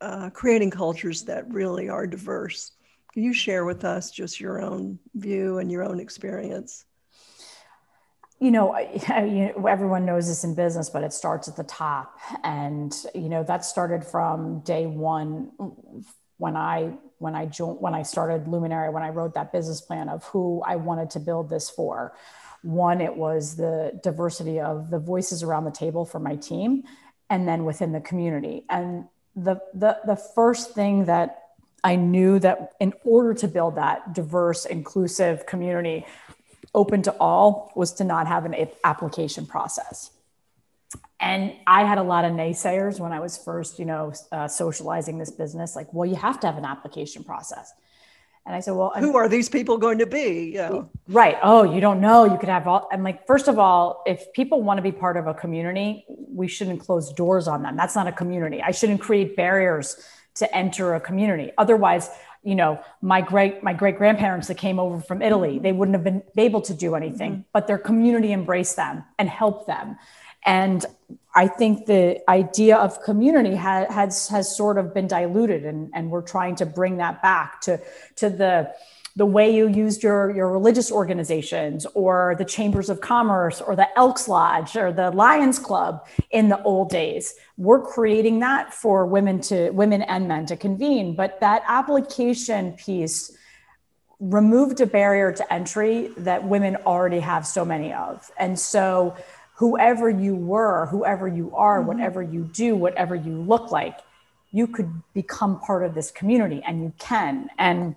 [0.00, 2.72] uh, creating cultures that really are diverse
[3.12, 6.84] can you share with us just your own view and your own experience
[8.40, 12.18] you know, you know, everyone knows this in business, but it starts at the top.
[12.42, 15.50] And, you know, that started from day one
[16.38, 20.08] when I when I joined when I started Luminary, when I wrote that business plan
[20.08, 22.14] of who I wanted to build this for.
[22.62, 26.84] One, it was the diversity of the voices around the table for my team,
[27.28, 28.64] and then within the community.
[28.68, 29.04] And
[29.36, 31.40] the the the first thing that
[31.82, 36.06] I knew that in order to build that diverse, inclusive community,
[36.74, 40.10] open to all, was to not have an application process.
[41.20, 45.18] And I had a lot of naysayers when I was first, you know, uh, socializing
[45.18, 45.74] this business.
[45.74, 47.72] Like, well, you have to have an application process.
[48.46, 50.52] And I said, well, who are these people going to be?
[50.54, 50.82] Yeah.
[51.08, 51.38] Right.
[51.42, 52.26] Oh, you don't know.
[52.26, 52.88] You could have all.
[52.92, 56.46] I'm like, first of all, if people want to be part of a community, we
[56.46, 57.74] shouldn't close doors on them.
[57.74, 58.60] That's not a community.
[58.60, 59.96] I shouldn't create barriers
[60.34, 61.52] to enter a community.
[61.56, 62.10] Otherwise,
[62.42, 66.04] you know, my great my great grandparents that came over from Italy, they wouldn't have
[66.04, 67.40] been able to do anything, mm-hmm.
[67.54, 69.96] but their community embraced them and helped them.
[70.44, 70.84] And
[71.34, 76.10] I think the idea of community ha- has has sort of been diluted, and, and
[76.10, 77.80] we're trying to bring that back to
[78.16, 78.72] to the
[79.16, 83.88] the way you used your your religious organizations or the chambers of commerce or the
[83.98, 87.34] Elks Lodge or the Lions Club in the old days.
[87.56, 93.36] We're creating that for women to women and men to convene, but that application piece
[94.20, 99.16] removed a barrier to entry that women already have so many of, and so
[99.54, 101.88] whoever you were, whoever you are, mm-hmm.
[101.88, 104.00] whatever you do, whatever you look like,
[104.50, 107.48] you could become part of this community and you can.
[107.58, 107.96] And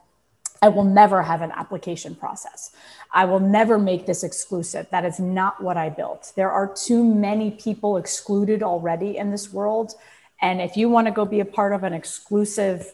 [0.61, 2.71] I will never have an application process.
[3.11, 4.87] I will never make this exclusive.
[4.89, 6.33] That is not what I built.
[6.35, 9.93] There are too many people excluded already in this world.
[10.41, 12.91] And if you want to go be a part of an exclusive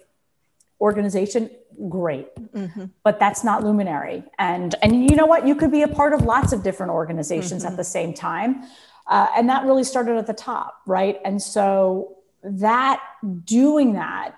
[0.81, 1.49] organization,
[1.89, 2.33] great.
[2.35, 2.85] Mm-hmm.
[3.03, 4.23] But that's not Luminary.
[4.39, 5.47] And and you know what?
[5.47, 7.71] You could be a part of lots of different organizations mm-hmm.
[7.71, 8.63] at the same time.
[9.07, 11.19] Uh, and that really started at the top, right?
[11.25, 13.01] And so that
[13.43, 14.35] doing that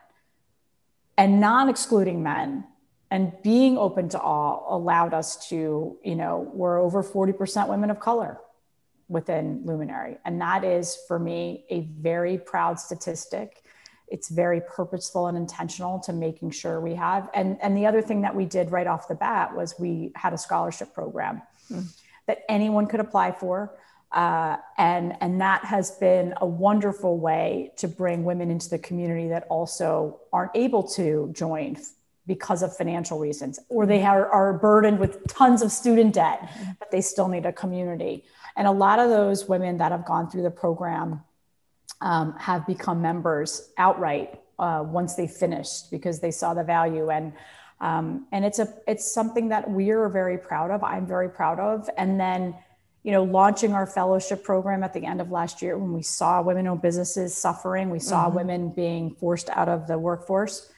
[1.17, 2.65] and non excluding men
[3.12, 8.00] and being open to all allowed us to, you know, we're over 40% women of
[8.00, 8.39] color
[9.08, 10.17] within Luminary.
[10.26, 13.63] And that is for me a very proud statistic.
[14.08, 17.30] It's very purposeful and intentional to making sure we have.
[17.34, 20.34] And, and the other thing that we did right off the bat was we had
[20.34, 21.41] a scholarship program
[21.72, 21.86] mm.
[22.28, 23.76] that anyone could apply for.
[24.12, 29.28] Uh, and, and that has been a wonderful way to bring women into the community
[29.30, 31.76] that also aren't able to join
[32.28, 36.72] because of financial reasons, or they are, are burdened with tons of student debt, mm-hmm.
[36.80, 38.24] but they still need a community.
[38.56, 41.22] And a lot of those women that have gone through the program
[42.02, 47.34] um, have become members outright uh, once they finished because they saw the value and
[47.82, 50.84] um, and it's a it's something that we're very proud of.
[50.84, 51.90] I'm very proud of.
[51.98, 52.56] And then
[53.04, 56.42] you know, launching our fellowship program at the end of last year when we saw
[56.42, 58.36] women-owned businesses suffering, we saw mm-hmm.
[58.36, 60.72] women being forced out of the workforce,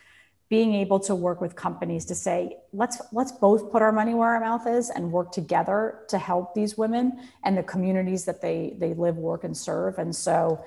[0.49, 4.27] being able to work with companies to say, let's let's both put our money where
[4.27, 8.75] our mouth is and work together to help these women and the communities that they
[8.77, 9.97] they live, work, and serve.
[9.97, 10.65] And so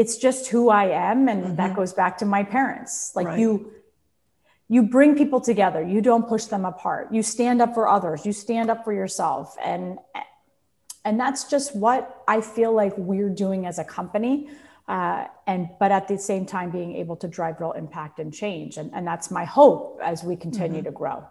[0.00, 1.28] it's just who I am.
[1.28, 1.56] And mm-hmm.
[1.56, 3.12] that goes back to my parents.
[3.14, 3.38] Like right.
[3.38, 3.72] you
[4.72, 8.32] you bring people together you don't push them apart you stand up for others you
[8.32, 9.98] stand up for yourself and
[11.04, 14.48] and that's just what i feel like we're doing as a company
[14.86, 18.76] uh, and but at the same time being able to drive real impact and change
[18.76, 20.84] and, and that's my hope as we continue mm-hmm.
[20.84, 21.24] to grow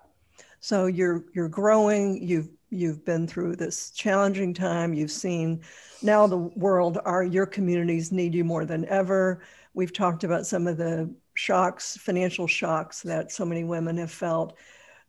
[0.59, 5.61] so you're you're growing you've you've been through this challenging time you've seen
[6.01, 9.41] now the world Are your communities need you more than ever
[9.73, 14.57] we've talked about some of the shocks, financial shocks that so many women have felt.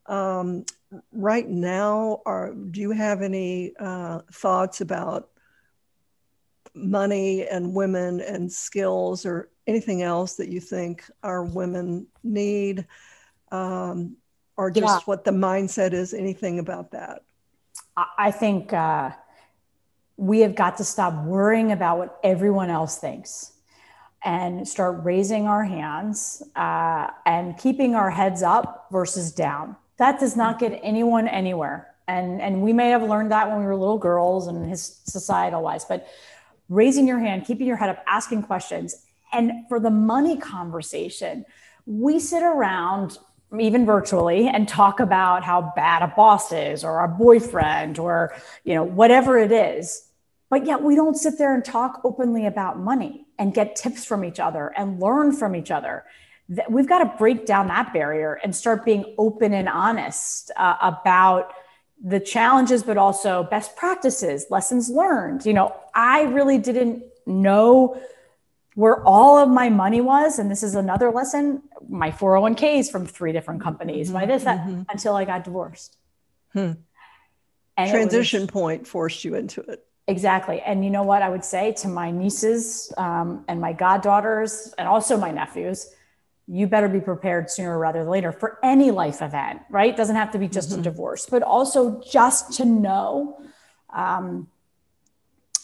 [0.06, 0.64] Um,
[1.12, 5.30] right now, are, do you have any uh, thoughts about
[6.72, 12.86] money and women and skills or anything else that you think our women need?
[13.50, 14.16] Um,
[14.60, 15.00] or just yeah.
[15.06, 17.22] what the mindset is, anything about that?
[17.96, 19.10] I think uh,
[20.18, 23.52] we have got to stop worrying about what everyone else thinks
[24.22, 29.76] and start raising our hands uh, and keeping our heads up versus down.
[29.96, 31.94] That does not get anyone anywhere.
[32.06, 35.62] And, and we may have learned that when we were little girls and his societal
[35.62, 36.06] wise, but
[36.68, 39.06] raising your hand, keeping your head up, asking questions.
[39.32, 41.46] And for the money conversation,
[41.86, 43.16] we sit around
[43.58, 48.32] even virtually and talk about how bad a boss is or a boyfriend or
[48.64, 50.10] you know whatever it is
[50.50, 54.24] but yet we don't sit there and talk openly about money and get tips from
[54.24, 56.04] each other and learn from each other.
[56.68, 61.54] We've got to break down that barrier and start being open and honest uh, about
[62.04, 65.46] the challenges, but also best practices, lessons learned.
[65.46, 68.00] You know, I really didn't know
[68.74, 70.38] where all of my money was.
[70.38, 74.60] And this is another lesson my 401ks from three different companies, mm-hmm, my this, that,
[74.60, 74.82] mm-hmm.
[74.88, 75.96] until I got divorced.
[76.52, 76.72] Hmm.
[77.76, 79.84] Transition was, point forced you into it.
[80.06, 80.60] Exactly.
[80.60, 84.86] And you know what I would say to my nieces um, and my goddaughters and
[84.86, 85.88] also my nephews,
[86.46, 89.94] you better be prepared sooner rather than later for any life event, right?
[89.94, 90.80] It doesn't have to be just mm-hmm.
[90.80, 93.40] a divorce, but also just to know
[93.94, 94.48] um,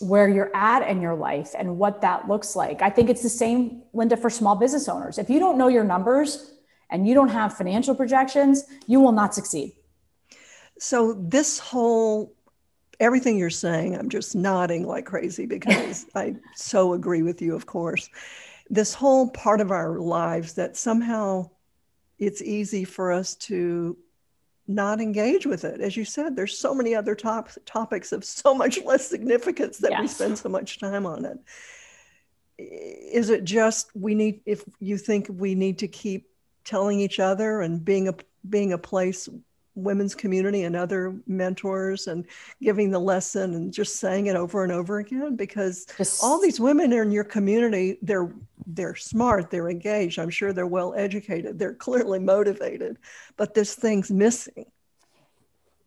[0.01, 2.83] where you're at in your life and what that looks like.
[2.83, 5.19] I think it's the same, Linda, for small business owners.
[5.19, 6.53] If you don't know your numbers
[6.91, 9.73] and you don't have financial projections, you will not succeed.
[10.79, 12.37] So, this whole
[13.01, 17.67] everything you're saying, I'm just nodding like crazy because I so agree with you, of
[17.67, 18.09] course.
[18.69, 21.51] This whole part of our lives that somehow
[22.19, 23.97] it's easy for us to
[24.69, 25.81] not engage with it.
[25.81, 29.93] As you said, there's so many other top, topics of so much less significance that
[29.93, 30.01] yes.
[30.01, 31.39] we spend so much time on it.
[32.59, 36.29] Is it just we need, if you think we need to keep
[36.65, 38.15] telling each other and being a
[38.49, 39.29] being a place
[39.77, 42.25] women's community and other mentors and
[42.63, 46.59] giving the lesson and just saying it over and over again because just, all these
[46.59, 48.33] women in your community they're
[48.67, 52.99] they're smart they're engaged i'm sure they're well educated they're clearly motivated
[53.37, 54.67] but this thing's missing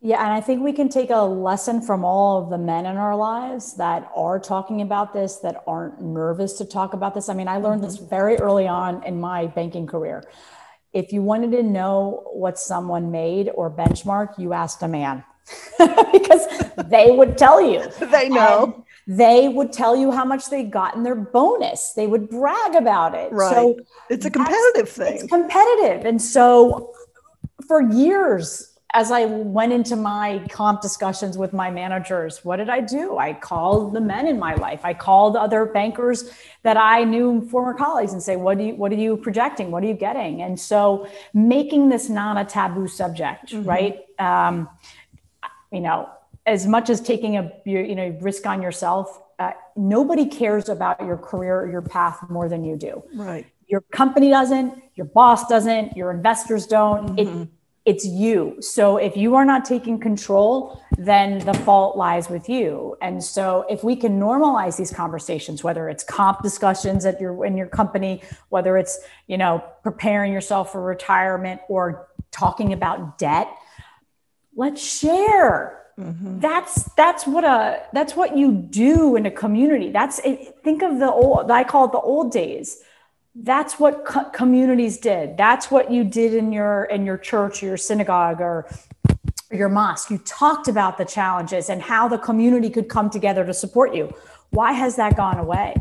[0.00, 2.96] yeah and i think we can take a lesson from all of the men in
[2.96, 7.34] our lives that are talking about this that aren't nervous to talk about this i
[7.34, 7.90] mean i learned mm-hmm.
[7.90, 10.24] this very early on in my banking career
[10.92, 15.24] if you wanted to know what someone made or benchmark, you asked a man
[16.12, 16.46] because
[16.86, 17.88] they would tell you.
[18.10, 18.84] they know.
[19.10, 21.94] They would tell you how much they got in their bonus.
[21.94, 23.32] They would brag about it.
[23.32, 23.52] Right.
[23.52, 23.76] So
[24.08, 25.14] it's a competitive thing.
[25.14, 26.04] It's competitive.
[26.04, 26.92] And so
[27.66, 32.80] for years, as I went into my comp discussions with my managers, what did I
[32.80, 33.18] do?
[33.18, 34.84] I called the men in my life.
[34.84, 36.30] I called other bankers
[36.62, 38.74] that I knew, former colleagues, and say, "What do you?
[38.76, 39.72] What are you projecting?
[39.72, 43.68] What are you getting?" And so, making this not a taboo subject, mm-hmm.
[43.68, 43.98] right?
[44.20, 44.68] Um,
[45.72, 46.08] you know,
[46.50, 51.16] as much as taking a you know risk on yourself, uh, nobody cares about your
[51.16, 53.02] career or your path more than you do.
[53.14, 53.46] Right.
[53.68, 54.82] Your company doesn't.
[54.96, 55.96] Your boss doesn't.
[55.96, 57.16] Your investors don't.
[57.16, 57.42] Mm-hmm.
[57.42, 57.48] It,
[57.86, 58.56] it's you.
[58.60, 62.96] So if you are not taking control, then the fault lies with you.
[63.00, 67.56] And so if we can normalize these conversations, whether it's comp discussions at your in
[67.56, 68.98] your company, whether it's,
[69.28, 73.48] you know, preparing yourself for retirement or talking about debt,
[74.54, 75.79] let's share.
[76.00, 76.40] Mm-hmm.
[76.40, 79.90] That's that's what a that's what you do in a community.
[79.90, 82.82] That's think of the old I call it the old days.
[83.34, 85.36] That's what co- communities did.
[85.36, 88.66] That's what you did in your in your church or your synagogue or
[89.52, 90.10] your mosque.
[90.10, 94.14] You talked about the challenges and how the community could come together to support you.
[94.50, 95.74] Why has that gone away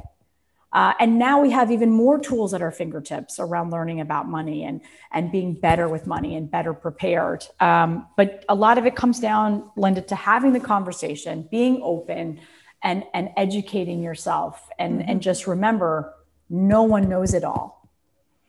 [0.71, 4.63] uh, and now we have even more tools at our fingertips around learning about money
[4.63, 7.45] and and being better with money and better prepared.
[7.59, 12.39] Um, but a lot of it comes down linda to having the conversation being open
[12.83, 14.69] and and educating yourself.
[14.77, 15.09] And mm-hmm.
[15.09, 16.13] and just remember
[16.49, 17.78] no one knows it all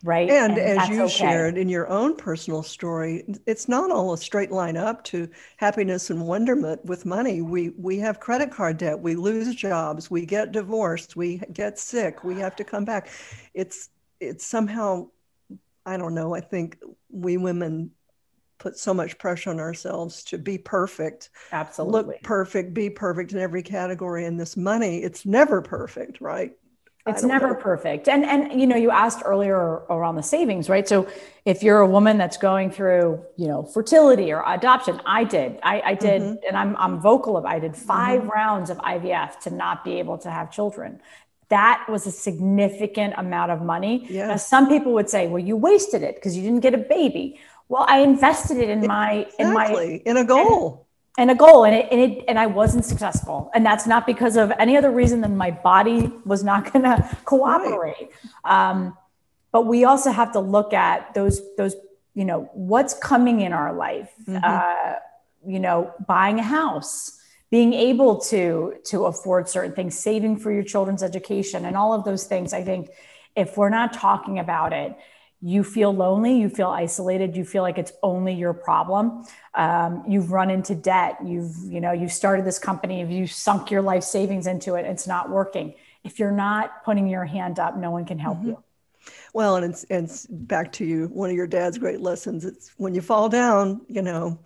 [0.02, 0.28] right?
[0.30, 1.12] And, and as you okay.
[1.12, 6.10] shared in your own personal story it's not all a straight line up to happiness
[6.10, 7.42] and wonderment with money.
[7.42, 8.98] We we have credit card debt.
[8.98, 10.10] We lose jobs.
[10.10, 11.16] We get divorced.
[11.16, 12.24] We get sick.
[12.24, 13.10] We have to come back.
[13.54, 13.90] It's
[14.20, 15.08] it's somehow
[15.86, 16.78] i don't know i think
[17.08, 17.90] we women
[18.58, 22.14] put so much pressure on ourselves to be perfect absolutely.
[22.14, 26.52] look perfect be perfect in every category and this money it's never perfect right
[27.06, 27.54] it's never know.
[27.54, 29.56] perfect and and you know you asked earlier
[29.88, 31.08] around the savings right so
[31.46, 35.80] if you're a woman that's going through you know fertility or adoption i did i,
[35.80, 36.34] I did mm-hmm.
[36.46, 38.28] and i'm i'm vocal of i did 5 mm-hmm.
[38.28, 41.00] rounds of ivf to not be able to have children
[41.48, 44.28] that was a significant amount of money yes.
[44.28, 47.40] now some people would say well you wasted it because you didn't get a baby
[47.68, 50.02] well i invested it in my exactly.
[50.04, 50.86] in my in a goal
[51.18, 54.36] and a goal and it, and it and I wasn't successful and that's not because
[54.36, 58.10] of any other reason than my body was not going to cooperate
[58.44, 58.70] right.
[58.70, 58.96] um,
[59.52, 61.74] but we also have to look at those those
[62.14, 64.38] you know what's coming in our life mm-hmm.
[64.42, 64.94] uh,
[65.46, 67.18] you know buying a house
[67.50, 72.04] being able to to afford certain things saving for your children's education and all of
[72.04, 72.90] those things i think
[73.36, 74.96] if we're not talking about it
[75.42, 79.24] you feel lonely, you feel isolated, you feel like it's only your problem.
[79.54, 81.16] Um, you've run into debt.
[81.24, 85.06] You've, you know, you've started this company, You've sunk your life savings into it, it's
[85.06, 85.74] not working.
[86.04, 88.48] If you're not putting your hand up, no one can help mm-hmm.
[88.48, 88.62] you.
[89.32, 91.06] Well, and it's, and it's back to you.
[91.06, 92.44] One of your dad's great lessons.
[92.44, 94.38] It's when you fall down, you know,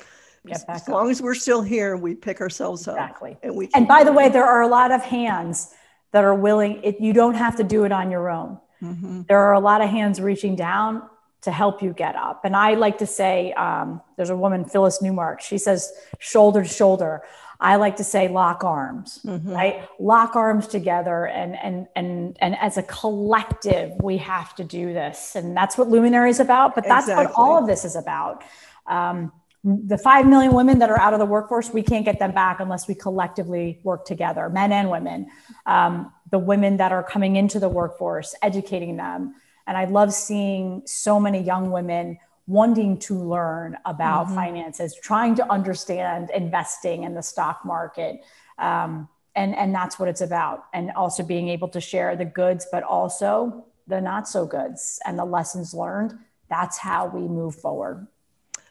[0.50, 2.96] as, as long as we're still here, we pick ourselves up.
[2.96, 3.36] Exactly.
[3.42, 3.68] And we.
[3.74, 5.74] And by the way, there are a lot of hands
[6.12, 6.82] that are willing.
[6.84, 9.22] It, you don't have to do it on your own Mm-hmm.
[9.28, 11.02] There are a lot of hands reaching down
[11.42, 12.44] to help you get up.
[12.44, 16.68] And I like to say, um, there's a woman, Phyllis Newmark, she says shoulder to
[16.68, 17.22] shoulder.
[17.60, 19.50] I like to say lock arms, mm-hmm.
[19.50, 19.88] right?
[19.98, 25.36] Lock arms together and and and and as a collective, we have to do this.
[25.36, 27.26] And that's what Luminary is about, but that's exactly.
[27.26, 28.42] what all of this is about.
[28.86, 29.32] Um,
[29.64, 32.60] the 5 million women that are out of the workforce, we can't get them back
[32.60, 35.26] unless we collectively work together, men and women.
[35.64, 39.36] Um, the women that are coming into the workforce, educating them.
[39.68, 42.18] And I love seeing so many young women
[42.48, 44.34] wanting to learn about mm-hmm.
[44.34, 48.24] finances, trying to understand investing in the stock market.
[48.58, 50.64] Um, and, and that's what it's about.
[50.74, 55.16] And also being able to share the goods, but also the not so goods and
[55.16, 56.18] the lessons learned.
[56.50, 58.08] That's how we move forward.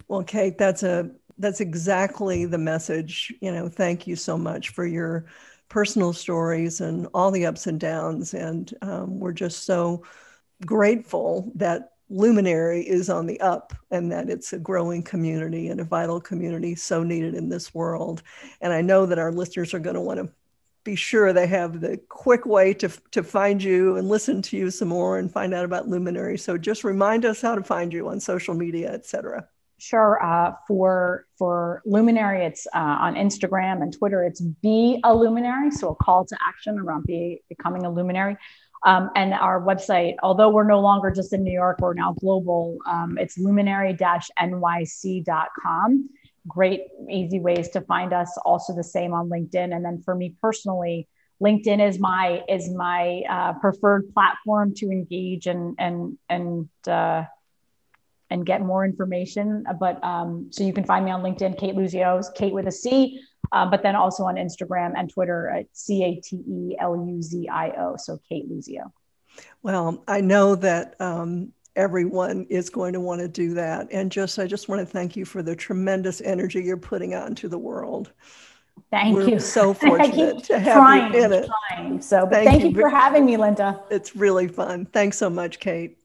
[0.09, 3.33] Well, Cate, that's a that's exactly the message.
[3.39, 5.27] You know, thank you so much for your
[5.69, 8.33] personal stories and all the ups and downs.
[8.33, 10.03] And um, we're just so
[10.65, 15.83] grateful that Luminary is on the up and that it's a growing community and a
[15.85, 18.21] vital community so needed in this world.
[18.61, 20.31] And I know that our listeners are going to want to
[20.83, 24.69] be sure they have the quick way to, to find you and listen to you
[24.69, 26.37] some more and find out about Luminary.
[26.37, 29.47] So just remind us how to find you on social media, et cetera.
[29.83, 30.23] Sure.
[30.23, 34.23] Uh, for for Luminary, it's uh, on Instagram and Twitter.
[34.23, 38.37] It's be a luminary, so a call to action around be, becoming a luminary.
[38.85, 42.77] Um, and our website, although we're no longer just in New York, we're now global.
[42.87, 46.09] Um, it's luminary-nyc.com.
[46.47, 48.37] Great, easy ways to find us.
[48.45, 49.75] Also the same on LinkedIn.
[49.75, 51.09] And then for me personally,
[51.41, 57.25] LinkedIn is my is my uh, preferred platform to engage and and and uh,
[58.33, 59.63] and get more information.
[59.79, 63.21] But um, so you can find me on LinkedIn, Cate Luzio, Cate with a C,
[63.51, 67.21] uh, but then also on Instagram and Twitter at C A T E L U
[67.21, 67.95] Z I O.
[67.97, 68.91] So Cate Luzio.
[69.61, 73.87] Well, I know that um, everyone is going to want to do that.
[73.91, 77.27] And just, I just want to thank you for the tremendous energy you're putting out
[77.27, 78.11] into the world.
[78.89, 79.39] Thank We're you.
[79.39, 81.49] so fortunate to have trying, you in it.
[81.69, 82.01] Trying.
[82.01, 83.79] So, thank, thank you, you for having me, Linda.
[83.91, 84.85] It's really fun.
[84.87, 86.02] Thanks so much, Cate.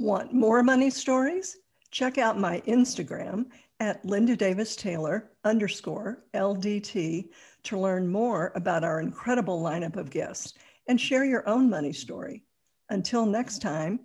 [0.00, 1.58] Want more money stories?
[1.90, 3.44] Check out my Instagram
[3.80, 7.28] at Linda Davis Taylor underscore LDT
[7.64, 10.54] to learn more about our incredible lineup of guests
[10.86, 12.44] and share your own money story.
[12.88, 14.00] Until next time,